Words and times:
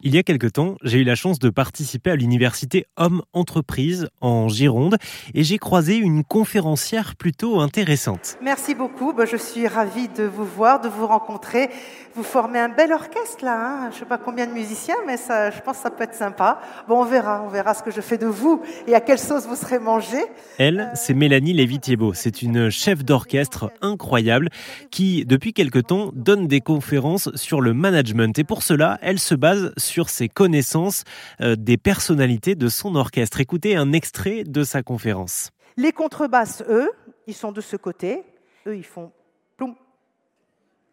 Il 0.00 0.14
y 0.14 0.18
a 0.18 0.22
quelque 0.22 0.46
temps, 0.46 0.76
j'ai 0.84 1.00
eu 1.00 1.04
la 1.04 1.16
chance 1.16 1.40
de 1.40 1.50
participer 1.50 2.12
à 2.12 2.14
l'université 2.14 2.86
Homme 2.96 3.22
Entreprise 3.32 4.08
en 4.20 4.48
Gironde 4.48 4.96
et 5.34 5.42
j'ai 5.42 5.58
croisé 5.58 5.96
une 5.96 6.22
conférencière 6.22 7.16
plutôt 7.16 7.58
intéressante. 7.58 8.38
Merci 8.40 8.76
beaucoup, 8.76 9.12
bah, 9.12 9.24
je 9.24 9.36
suis 9.36 9.66
ravie 9.66 10.06
de 10.06 10.22
vous 10.22 10.44
voir, 10.44 10.80
de 10.80 10.88
vous 10.88 11.08
rencontrer. 11.08 11.68
Vous 12.14 12.22
formez 12.22 12.60
un 12.60 12.68
bel 12.68 12.92
orchestre 12.92 13.44
là, 13.44 13.58
hein. 13.58 13.88
je 13.90 13.96
ne 13.96 13.98
sais 13.98 14.04
pas 14.04 14.18
combien 14.18 14.46
de 14.46 14.52
musiciens, 14.52 14.94
mais 15.04 15.16
ça, 15.16 15.50
je 15.50 15.60
pense 15.62 15.78
que 15.78 15.82
ça 15.82 15.90
peut 15.90 16.04
être 16.04 16.14
sympa. 16.14 16.60
Bon, 16.86 17.00
on 17.00 17.04
verra, 17.04 17.42
on 17.44 17.48
verra 17.48 17.74
ce 17.74 17.82
que 17.82 17.90
je 17.90 18.00
fais 18.00 18.18
de 18.18 18.26
vous 18.26 18.62
et 18.86 18.94
à 18.94 19.00
quelle 19.00 19.18
sauce 19.18 19.48
vous 19.48 19.56
serez 19.56 19.80
mangé. 19.80 20.18
Elle, 20.58 20.92
c'est 20.94 21.14
Mélanie 21.14 21.54
Lévy-Thiebaud. 21.54 22.14
C'est 22.14 22.42
une 22.42 22.70
chef 22.70 23.04
d'orchestre 23.04 23.72
incroyable 23.82 24.48
qui, 24.92 25.24
depuis 25.24 25.52
quelque 25.52 25.80
temps, 25.80 26.12
donne 26.14 26.46
des 26.46 26.60
conférences 26.60 27.34
sur 27.34 27.60
le 27.60 27.74
management. 27.74 28.38
Et 28.38 28.44
pour 28.44 28.62
cela, 28.62 28.98
elle 29.02 29.18
se 29.18 29.34
base 29.34 29.72
sur 29.76 29.87
ses 30.08 30.28
connaissances 30.28 31.04
euh, 31.40 31.56
des 31.56 31.76
personnalités 31.76 32.54
de 32.54 32.68
son 32.68 32.94
orchestre. 32.94 33.40
Écoutez 33.40 33.76
un 33.76 33.92
extrait 33.92 34.44
de 34.44 34.62
sa 34.62 34.82
conférence. 34.82 35.50
Les 35.76 35.92
contrebasses, 35.92 36.62
eux, 36.68 36.90
ils 37.26 37.34
sont 37.34 37.52
de 37.52 37.60
ce 37.60 37.76
côté. 37.76 38.24
Eux, 38.66 38.76
ils 38.76 38.84
font 38.84 39.12
ploum, 39.56 39.74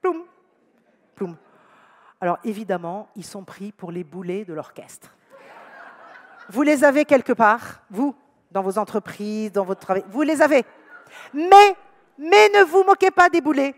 ploum, 0.02 0.24
ploum. 1.16 1.36
Alors 2.22 2.38
évidemment, 2.44 3.10
ils 3.16 3.26
sont 3.26 3.44
pris 3.44 3.72
pour 3.72 3.92
les 3.92 4.04
boulets 4.04 4.46
de 4.46 4.54
l'orchestre. 4.54 5.16
Vous 6.50 6.62
les 6.62 6.84
avez 6.84 7.06
quelque 7.06 7.34
part, 7.34 7.82
vous, 7.90 8.16
dans 8.52 8.62
vos 8.62 8.78
entreprises, 8.78 9.52
dans 9.52 9.66
votre 9.66 9.82
travail. 9.82 10.04
Vous 10.10 10.22
les 10.22 10.42
avez. 10.42 10.64
Mais, 11.34 11.76
mais 12.18 12.50
ne 12.50 12.64
vous 12.64 12.84
moquez 12.84 13.12
pas 13.12 13.30
des 13.30 13.42
boulets 13.42 13.76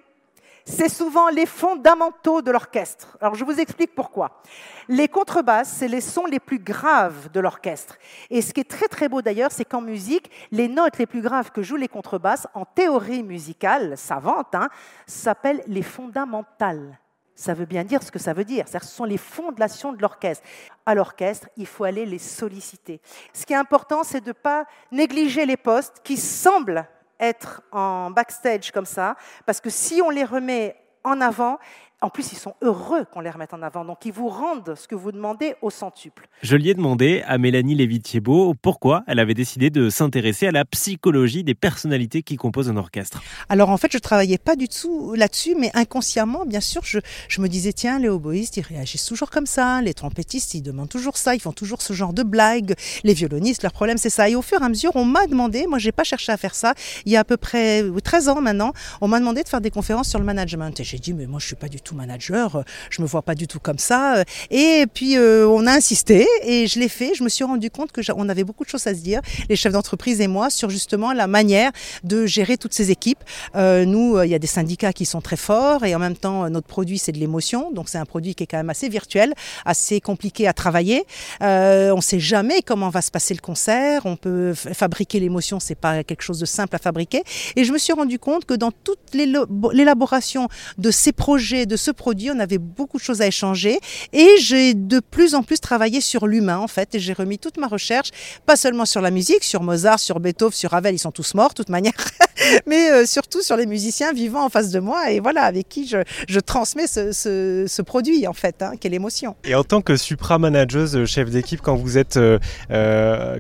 c'est 0.68 0.90
souvent 0.90 1.30
les 1.30 1.46
fondamentaux 1.46 2.42
de 2.42 2.52
l'orchestre. 2.52 3.18
Alors 3.22 3.36
je 3.36 3.46
vous 3.46 3.58
explique 3.60 3.96
pourquoi. 3.96 4.42
Les 4.90 5.08
contrebasses, 5.08 5.70
c'est 5.70 5.88
les 5.88 6.02
sons 6.02 6.26
les 6.26 6.42
plus 6.42 6.60
graves 6.60 7.32
de 7.32 7.40
l'orchestre. 7.40 7.98
Et 8.30 8.42
ce 8.42 8.54
qui 8.54 8.60
est 8.60 8.70
très 8.70 8.90
très 8.90 9.08
beau 9.08 9.22
d'ailleurs, 9.22 9.52
c'est 9.52 9.64
qu'en 9.64 9.80
musique, 9.82 10.30
les 10.52 10.68
notes 10.68 10.98
les 10.98 11.06
plus 11.06 11.22
graves 11.22 11.52
que 11.52 11.64
jouent 11.64 11.78
les 11.78 11.88
contrebasses, 11.88 12.48
en 12.54 12.66
théorie 12.66 13.24
musicale 13.24 13.98
savante, 13.98 14.54
hein, 14.56 14.68
s'appellent 15.06 15.64
les 15.68 15.84
fondamentales. 15.84 17.00
Ça 17.34 17.54
veut 17.54 17.66
bien 17.66 17.86
dire 17.86 18.04
ce 18.04 18.12
que 18.12 18.20
ça 18.20 18.34
veut 18.34 18.44
dire. 18.44 18.66
Ce 18.68 18.80
sont 18.80 19.06
les 19.06 19.18
fondations 19.18 19.94
de 19.94 20.02
l'orchestre. 20.02 20.46
À 20.86 20.96
l'orchestre, 20.96 21.48
il 21.56 21.68
faut 21.68 21.86
aller 21.86 22.06
les 22.06 22.20
solliciter. 22.20 23.00
Ce 23.32 23.46
qui 23.46 23.54
est 23.54 23.58
important, 23.58 24.04
c'est 24.04 24.22
de 24.22 24.30
ne 24.30 24.34
pas 24.34 24.66
négliger 24.92 25.46
les 25.46 25.56
postes 25.56 26.02
qui 26.04 26.18
semblent 26.18 26.86
être 27.20 27.62
en 27.72 28.12
backstage 28.12 28.72
comme 28.72 28.86
ça, 28.86 29.16
parce 29.46 29.62
que 29.62 29.70
si 29.70 30.02
on 30.02 30.10
les 30.10 30.24
remet 30.24 30.76
en 31.04 31.22
avant, 31.22 31.58
en 32.00 32.10
plus, 32.10 32.32
ils 32.32 32.38
sont 32.38 32.54
heureux 32.62 33.06
qu'on 33.12 33.22
les 33.22 33.30
remette 33.32 33.56
en 33.56 33.62
avant. 33.64 33.84
Donc, 33.84 34.06
ils 34.06 34.12
vous 34.12 34.30
rendent 34.30 34.76
ce 34.76 34.88
que 34.88 34.94
vous 34.94 35.12
demandez 35.12 35.56
au 35.64 35.72
centuple. 35.72 36.30
Je 36.44 36.56
lui 36.56 36.70
ai 36.70 36.76
demandé 36.76 37.24
à 37.26 37.40
Mélanie 37.40 37.74
Lévy-Thiebaud 37.74 38.54
pourquoi 38.62 39.04
elle 39.08 39.18
avait 39.18 39.34
décidé 39.34 39.72
de 39.72 39.90
s'intéresser 39.90 40.46
à 40.46 40.52
la 40.52 40.64
psychologie 40.64 41.44
des 41.44 41.56
personnalités 41.56 42.22
qui 42.22 42.36
composent 42.36 42.70
un 42.70 42.78
orchestre. 42.78 43.24
Alors, 43.50 43.72
en 43.72 43.78
fait, 43.78 43.92
je 43.92 43.98
travaillais 43.98 44.38
pas 44.38 44.56
du 44.56 44.68
tout 44.68 45.16
là-dessus, 45.16 45.56
mais 45.60 45.72
inconsciemment, 45.74 46.46
bien 46.46 46.60
sûr, 46.60 46.84
je, 46.86 47.00
je 47.30 47.42
me 47.42 47.50
disais, 47.50 47.74
tiens, 47.74 47.98
les 47.98 48.10
oboïstes, 48.10 48.58
ils 48.58 48.62
réagissent 48.62 49.06
toujours 49.06 49.32
comme 49.32 49.48
ça. 49.48 49.82
Les 49.82 49.96
trompettistes, 49.96 50.54
ils 50.54 50.62
demandent 50.62 50.90
toujours 50.90 51.18
ça. 51.18 51.34
Ils 51.34 51.42
font 51.42 51.52
toujours 51.52 51.82
ce 51.82 51.94
genre 51.94 52.14
de 52.14 52.22
blagues. 52.22 52.76
Les 53.06 53.16
violonistes, 53.16 53.64
leur 53.64 53.74
problème, 53.74 53.98
c'est 53.98 54.12
ça. 54.12 54.30
Et 54.30 54.36
au 54.36 54.44
fur 54.44 54.62
et 54.62 54.66
à 54.66 54.70
mesure, 54.70 54.92
on 54.94 55.06
m'a 55.06 55.26
demandé, 55.26 55.66
moi, 55.66 55.80
j'ai 55.80 55.92
pas 55.92 56.04
cherché 56.04 56.32
à 56.32 56.38
faire 56.38 56.54
ça. 56.54 56.76
Il 57.08 57.12
y 57.12 57.18
a 57.18 57.22
à 57.22 57.24
peu 57.24 57.38
près 57.38 57.84
13 58.04 58.30
ans 58.30 58.42
maintenant, 58.42 58.72
on 59.02 59.08
m'a 59.08 59.20
demandé 59.20 59.42
de 59.42 59.50
faire 59.50 59.62
des 59.62 59.72
conférences 59.72 60.10
sur 60.10 60.20
le 60.20 60.26
management. 60.26 60.80
Et 60.80 60.84
j'ai 60.84 61.00
dit, 61.00 61.16
mais 61.16 61.26
moi, 61.26 61.40
je 61.40 61.48
suis 61.48 61.56
pas 61.56 61.70
du 61.70 61.82
tout 61.82 61.87
manager, 61.96 62.58
euh, 62.58 62.62
je 62.90 63.02
me 63.02 63.08
vois 63.08 63.22
pas 63.22 63.36
du 63.36 63.48
tout 63.48 63.60
comme 63.60 63.80
ça. 63.80 64.18
Euh, 64.18 64.24
et 64.50 64.86
puis 64.94 65.18
euh, 65.18 65.48
on 65.48 65.66
a 65.68 65.72
insisté 65.72 66.28
et 66.44 66.68
je 66.68 66.80
l'ai 66.80 66.90
fait. 66.90 67.14
Je 67.16 67.24
me 67.24 67.30
suis 67.30 67.44
rendu 67.44 67.70
compte 67.70 67.92
que 67.92 68.02
on 68.16 68.30
avait 68.30 68.44
beaucoup 68.44 68.64
de 68.64 68.70
choses 68.70 68.88
à 68.88 68.94
se 68.94 69.02
dire, 69.02 69.22
les 69.50 69.56
chefs 69.56 69.74
d'entreprise 69.74 70.22
et 70.22 70.28
moi, 70.28 70.50
sur 70.50 70.70
justement 70.70 71.14
la 71.14 71.28
manière 71.28 71.72
de 72.04 72.26
gérer 72.26 72.58
toutes 72.58 72.74
ces 72.74 72.92
équipes. 72.92 73.24
nous, 73.56 74.22
il 74.24 74.30
y 74.30 74.36
a 74.36 74.40
des 74.40 74.48
syndicats 74.48 74.94
qui 74.94 75.06
sont 75.06 75.22
très 75.22 75.36
forts 75.36 75.84
et 75.84 75.94
en 75.94 76.00
même 76.00 76.16
temps 76.16 76.50
notre 76.50 76.68
produit 76.68 76.98
c'est 76.98 77.12
de 77.12 77.18
l'émotion, 77.18 77.72
donc 77.72 77.90
c'est 77.90 77.98
un 77.98 78.06
produit 78.06 78.36
qui 78.36 78.44
est 78.44 78.48
quand 78.48 78.58
même 78.58 78.70
assez 78.70 78.90
virtuel, 78.90 79.34
assez 79.66 80.00
compliqué 80.00 80.48
à 80.48 80.54
travailler. 80.54 81.04
on 81.42 81.96
ne 81.96 82.02
sait 82.02 82.20
jamais 82.20 82.62
comment 82.62 82.90
va 82.90 83.02
se 83.02 83.12
passer 83.12 83.34
le 83.34 83.42
concert. 83.42 84.06
On 84.06 84.16
peut 84.16 84.54
fabriquer 84.54 85.20
l'émotion, 85.20 85.60
c'est 85.60 85.76
pas 85.76 86.04
quelque 86.04 86.22
chose 86.22 86.40
de 86.40 86.46
simple 86.46 86.76
à 86.76 86.80
fabriquer. 86.80 87.24
Et 87.56 87.64
je 87.64 87.72
me 87.72 87.78
suis 87.78 87.94
rendu 87.94 88.20
compte 88.20 88.46
que 88.46 88.54
dans 88.54 88.72
toute 88.72 89.14
l'élaboration 89.14 90.48
de 90.78 90.92
ces 90.92 91.12
projets, 91.12 91.66
de 91.66 91.76
ce 91.78 91.92
produit, 91.92 92.30
on 92.32 92.40
avait 92.40 92.58
beaucoup 92.58 92.98
de 92.98 93.04
choses 93.04 93.22
à 93.22 93.28
échanger 93.28 93.80
et 94.14 94.30
j'ai 94.40 94.74
de 94.74 95.00
plus 95.00 95.36
en 95.36 95.44
plus 95.44 95.60
travaillé 95.60 96.02
sur 96.02 96.28
l'humain 96.28 96.58
en 96.58 96.68
fait 96.68 96.96
et 96.96 97.00
j'ai 97.00 97.14
remis 97.14 97.40
toute 97.40 97.58
ma 97.58 97.68
recherche, 97.68 98.10
pas 98.46 98.56
seulement 98.56 98.86
sur 98.86 99.02
la 99.02 99.12
musique, 99.12 99.44
sur 99.44 99.64
Mozart, 99.64 100.00
sur 100.00 100.20
Beethoven, 100.20 100.54
sur 100.54 100.72
Ravel, 100.72 100.96
ils 100.96 101.00
sont 101.00 101.12
tous 101.12 101.34
morts 101.34 101.50
de 101.50 101.54
toute 101.56 101.70
manière, 101.70 101.94
mais 102.68 102.92
euh, 102.92 103.06
surtout 103.06 103.42
sur 103.42 103.58
les 103.58 103.66
musiciens 103.66 104.14
vivants 104.14 104.46
en 104.46 104.50
face 104.50 104.72
de 104.72 104.80
moi 104.80 105.12
et 105.12 105.20
voilà, 105.20 105.44
avec 105.44 105.70
qui 105.70 105.88
je, 105.88 106.40
transmets 106.40 106.88
ce, 106.88 107.82
produit 107.82 108.28
en 108.28 108.34
fait, 108.34 108.62
hein, 108.62 108.72
quelle 108.80 108.94
émotion. 108.94 109.36
Et 109.44 109.56
en 109.56 109.64
tant 109.64 109.82
que 109.82 109.96
supra-manageuse, 109.96 110.96
euh, 110.96 111.06
chef 111.06 111.30
d'équipe, 111.30 111.62
quand 111.62 111.76
vous 111.76 111.98
êtes, 111.98 112.18
euh, 112.18 112.40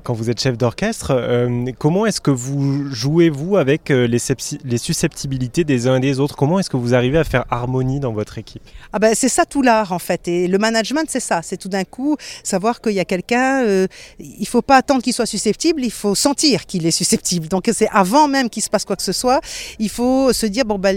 quand 0.03 0.13
vous 0.13 0.29
êtes 0.29 0.39
chef 0.39 0.57
d'orchestre, 0.57 1.47
comment 1.77 2.05
est-ce 2.05 2.21
que 2.21 2.31
vous 2.31 2.91
jouez 2.91 3.29
vous 3.29 3.57
avec 3.57 3.89
les, 3.89 4.17
les 4.63 4.77
susceptibilité 4.77 5.63
des 5.63 5.87
uns 5.87 5.97
et 5.97 5.99
des 5.99 6.19
autres? 6.19 6.35
Comment 6.35 6.59
est-ce 6.59 6.69
que 6.69 6.77
vous 6.77 6.93
arrivez 6.93 7.17
à 7.17 7.23
faire 7.23 7.45
harmonie 7.49 7.99
dans 7.99 8.13
votre 8.13 8.26
équipe 8.35 8.63
ah 8.93 8.99
ben, 8.99 9.13
C'est 9.15 9.29
ça 9.29 9.45
tout 9.45 9.61
l'art 9.61 9.91
en 9.91 9.99
fait. 9.99 10.27
Et 10.27 10.47
le 10.47 10.57
management, 10.57 11.05
c'est 11.07 11.19
ça. 11.19 11.41
C'est 11.41 11.57
tout 11.57 11.69
d'un 11.69 11.83
coup 11.83 12.17
savoir 12.43 12.81
qu'il 12.81 12.93
y 12.93 12.99
a 12.99 13.05
quelqu'un, 13.05 13.63
euh, 13.63 13.87
il 14.19 14.41
ne 14.41 14.45
faut 14.45 14.61
pas 14.61 14.77
attendre 14.77 15.01
qu'il 15.01 15.13
soit 15.13 15.25
susceptible, 15.25 15.83
il 15.83 15.91
faut 15.91 16.15
sentir 16.15 16.65
qu'il 16.65 16.85
est 16.85 16.91
susceptible. 16.91 17.47
Donc 17.47 17.69
c'est 17.73 17.89
avant 17.91 18.27
même 18.27 18.49
qu'il 18.49 18.63
se 18.63 18.69
passe 18.69 18.85
quoi 18.85 18.95
que 18.95 19.03
ce 19.03 19.11
soit, 19.11 19.41
il 19.79 19.89
faut 19.89 20.33
se 20.33 20.45
dire, 20.45 20.65
bon, 20.65 20.79
ben, 20.79 20.95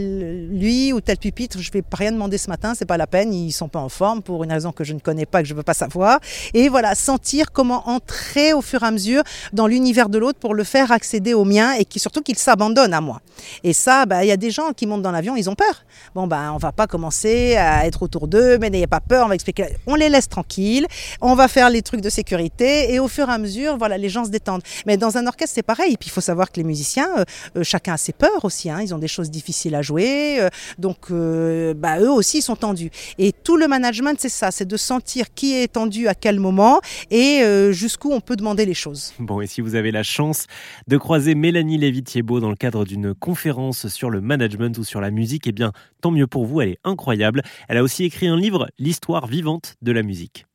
lui 0.50 0.92
ou 0.92 1.00
tel 1.00 1.18
pupitre, 1.18 1.58
je 1.60 1.68
ne 1.68 1.72
vais 1.72 1.84
rien 1.92 2.12
demander 2.12 2.38
ce 2.38 2.48
matin, 2.48 2.74
c'est 2.74 2.86
pas 2.86 2.96
la 2.96 3.06
peine, 3.06 3.32
ils 3.32 3.52
sont 3.52 3.68
pas 3.68 3.80
en 3.80 3.88
forme 3.88 4.22
pour 4.22 4.44
une 4.44 4.52
raison 4.52 4.72
que 4.72 4.84
je 4.84 4.92
ne 4.92 5.00
connais 5.00 5.26
pas, 5.26 5.42
que 5.42 5.48
je 5.48 5.54
ne 5.54 5.58
veux 5.58 5.62
pas 5.62 5.74
savoir. 5.74 6.20
Et 6.54 6.68
voilà, 6.68 6.94
sentir 6.94 7.52
comment 7.52 7.88
entrer 7.88 8.52
au 8.52 8.62
fur 8.62 8.82
et 8.82 8.86
à 8.86 8.90
mesure 8.90 9.22
dans 9.52 9.66
l'univers 9.66 10.08
de 10.08 10.18
l'autre 10.18 10.38
pour 10.38 10.54
le 10.54 10.64
faire 10.64 10.92
accéder 10.92 11.34
au 11.34 11.44
mien 11.44 11.72
et 11.74 11.84
qui, 11.84 11.98
surtout 11.98 12.22
qu'il 12.22 12.38
s'abandonne 12.38 12.94
à 12.94 13.00
moi. 13.00 13.20
Et 13.64 13.72
ça, 13.72 14.06
ben, 14.06 14.22
il 14.22 14.28
y 14.28 14.32
a 14.32 14.36
des 14.36 14.50
gens 14.50 14.72
qui 14.72 14.86
montent 14.86 15.02
dans 15.02 15.12
l'avion, 15.12 15.36
ils 15.36 15.50
ont 15.50 15.54
peur. 15.54 15.84
Bon, 16.14 16.26
ben, 16.26 16.52
on 16.52 16.58
va 16.58 16.72
pas 16.72 16.86
commencer 16.86 17.19
à 17.26 17.86
être 17.86 18.02
autour 18.02 18.28
d'eux, 18.28 18.58
mais 18.58 18.70
n'ayez 18.70 18.86
pas 18.86 19.00
peur, 19.00 19.26
on 19.26 19.28
va 19.28 19.34
expliquer. 19.34 19.66
On 19.86 19.94
les 19.94 20.08
laisse 20.08 20.28
tranquilles, 20.28 20.86
on 21.20 21.34
va 21.34 21.48
faire 21.48 21.70
les 21.70 21.82
trucs 21.82 22.00
de 22.00 22.10
sécurité 22.10 22.92
et 22.92 22.98
au 22.98 23.08
fur 23.08 23.28
et 23.28 23.32
à 23.32 23.38
mesure, 23.38 23.76
voilà, 23.76 23.98
les 23.98 24.08
gens 24.08 24.24
se 24.24 24.30
détendent. 24.30 24.62
Mais 24.86 24.96
dans 24.96 25.16
un 25.16 25.26
orchestre, 25.26 25.54
c'est 25.54 25.62
pareil. 25.62 25.94
Et 25.94 25.96
puis 25.96 26.08
il 26.08 26.12
faut 26.12 26.20
savoir 26.20 26.50
que 26.50 26.56
les 26.56 26.64
musiciens, 26.64 27.08
euh, 27.18 27.24
euh, 27.56 27.64
chacun 27.64 27.94
a 27.94 27.96
ses 27.96 28.12
peurs 28.12 28.44
aussi. 28.44 28.70
Hein. 28.70 28.80
Ils 28.82 28.94
ont 28.94 28.98
des 28.98 29.08
choses 29.08 29.30
difficiles 29.30 29.74
à 29.74 29.82
jouer, 29.82 30.40
euh, 30.40 30.48
donc 30.78 31.10
bah, 31.10 32.00
eux 32.00 32.10
aussi 32.10 32.38
ils 32.38 32.42
sont 32.42 32.56
tendus. 32.56 32.90
Et 33.18 33.32
tout 33.32 33.56
le 33.56 33.68
management, 33.68 34.16
c'est 34.18 34.28
ça, 34.28 34.50
c'est 34.50 34.66
de 34.66 34.76
sentir 34.76 35.34
qui 35.34 35.54
est 35.54 35.72
tendu 35.72 36.08
à 36.08 36.14
quel 36.14 36.40
moment 36.40 36.80
et 37.10 37.42
jusqu'où 37.72 38.12
on 38.12 38.20
peut 38.20 38.36
demander 38.36 38.66
les 38.66 38.74
choses. 38.74 39.12
Bon, 39.18 39.40
et 39.40 39.46
si 39.46 39.60
vous 39.60 39.74
avez 39.74 39.90
la 39.90 40.02
chance 40.02 40.46
de 40.88 40.96
croiser 40.96 41.34
Mélanie 41.34 41.78
Lévy-Thiebaud 41.78 42.40
dans 42.40 42.50
le 42.50 42.56
cadre 42.56 42.84
d'une 42.84 43.14
conférence 43.14 43.88
sur 43.88 44.10
le 44.10 44.20
management 44.20 44.76
ou 44.78 44.84
sur 44.84 45.00
la 45.00 45.10
musique, 45.10 45.46
eh 45.46 45.52
bien, 45.52 45.72
tant 46.00 46.10
mieux 46.10 46.26
pour 46.26 46.46
vous, 46.46 46.60
elle 46.60 46.70
est 46.70 46.78
Elle 47.68 47.76
a 47.76 47.82
aussi 47.82 48.04
écrit 48.04 48.28
un 48.28 48.36
livre, 48.36 48.68
L'histoire 48.78 49.26
vivante 49.26 49.76
de 49.82 49.92
la 49.92 50.02
musique. 50.02 50.46